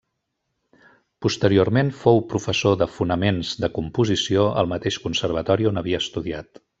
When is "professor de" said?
2.31-2.87